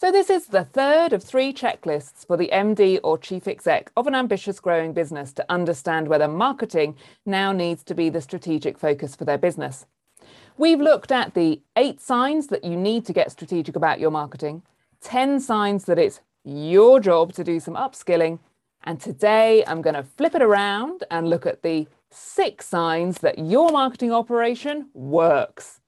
[0.00, 4.06] So, this is the third of three checklists for the MD or chief exec of
[4.06, 6.96] an ambitious growing business to understand whether marketing
[7.26, 9.84] now needs to be the strategic focus for their business.
[10.56, 14.62] We've looked at the eight signs that you need to get strategic about your marketing,
[15.02, 18.38] 10 signs that it's your job to do some upskilling.
[18.84, 23.38] And today I'm going to flip it around and look at the six signs that
[23.38, 25.80] your marketing operation works.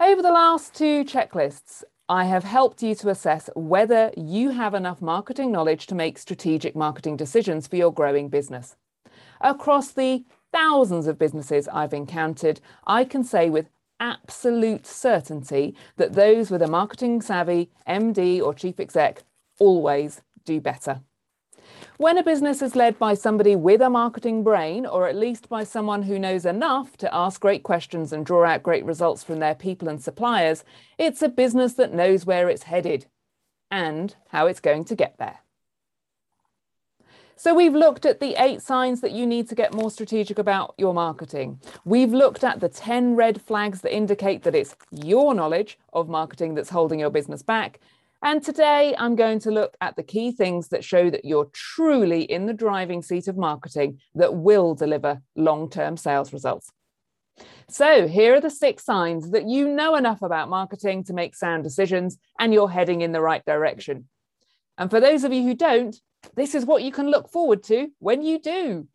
[0.00, 5.02] Over the last two checklists, I have helped you to assess whether you have enough
[5.02, 8.76] marketing knowledge to make strategic marketing decisions for your growing business.
[9.42, 13.68] Across the thousands of businesses I've encountered, I can say with
[14.00, 19.24] absolute certainty that those with a marketing savvy MD or chief exec
[19.58, 21.02] always do better.
[21.98, 25.64] When a business is led by somebody with a marketing brain, or at least by
[25.64, 29.56] someone who knows enough to ask great questions and draw out great results from their
[29.56, 30.62] people and suppliers,
[30.96, 33.06] it's a business that knows where it's headed
[33.68, 35.40] and how it's going to get there.
[37.34, 40.74] So we've looked at the eight signs that you need to get more strategic about
[40.78, 41.60] your marketing.
[41.84, 46.54] We've looked at the 10 red flags that indicate that it's your knowledge of marketing
[46.54, 47.80] that's holding your business back.
[48.22, 52.22] And today I'm going to look at the key things that show that you're truly
[52.22, 56.70] in the driving seat of marketing that will deliver long term sales results.
[57.68, 61.62] So, here are the six signs that you know enough about marketing to make sound
[61.62, 64.08] decisions and you're heading in the right direction.
[64.76, 65.94] And for those of you who don't,
[66.34, 68.88] this is what you can look forward to when you do.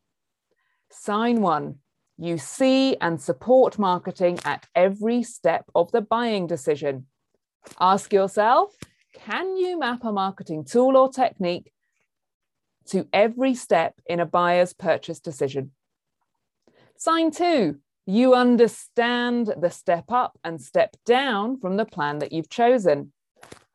[0.91, 1.75] Sign one
[2.17, 7.07] you see and support marketing at every step of the buying decision.
[7.79, 8.75] Ask yourself
[9.25, 11.71] can you map a marketing tool or technique
[12.87, 15.71] to every step in a buyer's purchase decision?
[16.97, 22.49] Sign two, you understand the step up and step down from the plan that you've
[22.49, 23.13] chosen.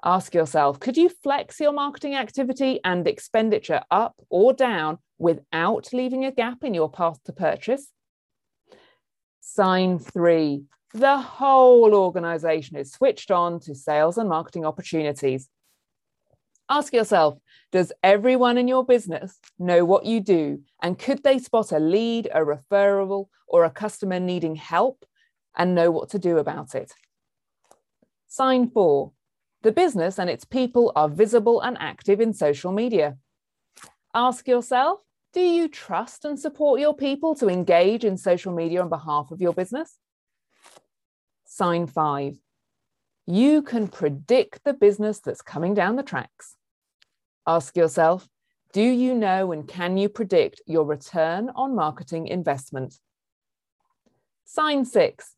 [0.04, 6.24] Ask yourself could you flex your marketing activity and expenditure up or down without leaving
[6.24, 7.88] a gap in your path to purchase?
[9.40, 15.48] Sign three, the whole organization is switched on to sales and marketing opportunities.
[16.68, 17.38] Ask yourself
[17.72, 20.62] Does everyone in your business know what you do?
[20.82, 25.04] And could they spot a lead, a referral, or a customer needing help
[25.56, 26.92] and know what to do about it?
[28.28, 29.12] Sign four
[29.62, 33.16] the business and its people are visible and active in social media.
[34.14, 35.00] Ask yourself
[35.32, 39.40] Do you trust and support your people to engage in social media on behalf of
[39.40, 39.98] your business?
[41.58, 42.38] Sign five.
[43.26, 46.54] You can predict the business that's coming down the tracks.
[47.46, 48.28] Ask yourself
[48.72, 52.94] Do you know and can you predict your return on marketing investment?
[54.44, 55.34] Sign six.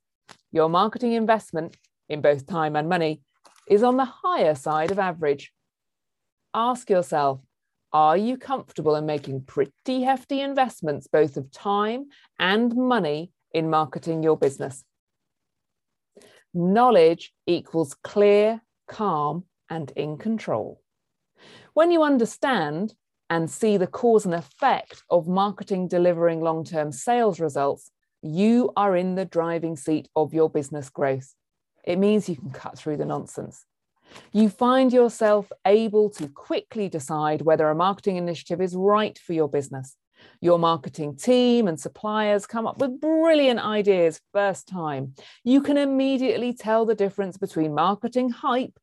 [0.53, 1.77] Your marketing investment,
[2.09, 3.23] in both time and money,
[3.67, 5.53] is on the higher side of average.
[6.53, 7.41] Ask yourself
[7.93, 14.23] Are you comfortable in making pretty hefty investments, both of time and money, in marketing
[14.23, 14.85] your business?
[16.55, 20.83] Knowledge equals clear, calm, and in control.
[21.75, 22.95] When you understand
[23.29, 27.91] and see the cause and effect of marketing delivering long term sales results,
[28.23, 31.35] you are in the driving seat of your business growth.
[31.85, 33.65] It means you can cut through the nonsense.
[34.33, 39.49] You find yourself able to quickly decide whether a marketing initiative is right for your
[39.49, 39.97] business
[40.41, 45.15] your marketing team and suppliers come up with brilliant ideas first time.
[45.45, 48.79] You can immediately tell the difference between marketing hype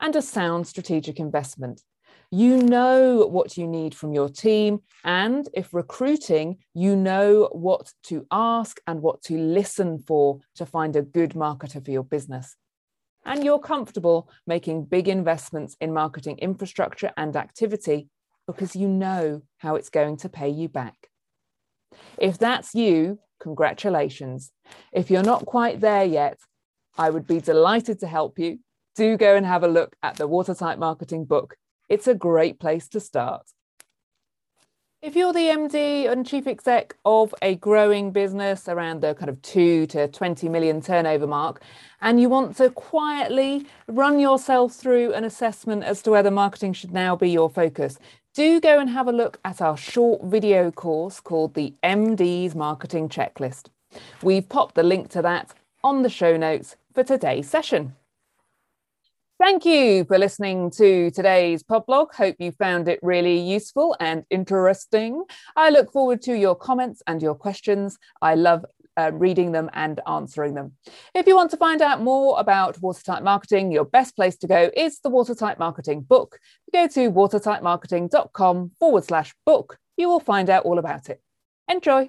[0.00, 1.82] and a sound strategic investment.
[2.30, 4.80] You know what you need from your team.
[5.04, 10.96] And if recruiting, you know what to ask and what to listen for to find
[10.96, 12.56] a good marketer for your business.
[13.24, 18.08] And you're comfortable making big investments in marketing infrastructure and activity
[18.46, 21.08] because you know how it's going to pay you back.
[22.18, 24.52] If that's you, congratulations.
[24.92, 26.38] If you're not quite there yet,
[26.98, 28.58] I would be delighted to help you.
[28.94, 31.56] Do go and have a look at the Watertight Marketing book.
[31.88, 33.42] It's a great place to start.
[35.04, 39.42] If you're the MD and chief exec of a growing business around the kind of
[39.42, 41.60] 2 to 20 million turnover mark,
[42.00, 46.94] and you want to quietly run yourself through an assessment as to whether marketing should
[46.94, 47.98] now be your focus,
[48.32, 53.10] do go and have a look at our short video course called the MD's Marketing
[53.10, 53.66] Checklist.
[54.22, 55.52] We've popped the link to that
[55.82, 57.94] on the show notes for today's session.
[59.44, 62.14] Thank you for listening to today's podblog.
[62.14, 65.22] Hope you found it really useful and interesting.
[65.54, 67.98] I look forward to your comments and your questions.
[68.22, 68.64] I love
[68.96, 70.72] uh, reading them and answering them.
[71.14, 74.70] If you want to find out more about watertight marketing, your best place to go
[74.74, 76.38] is the Watertight Marketing book.
[76.72, 79.76] Go to watertightmarketing.com forward slash book.
[79.98, 81.20] You will find out all about it.
[81.68, 82.08] Enjoy.